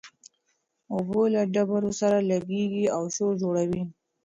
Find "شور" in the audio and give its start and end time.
3.15-3.31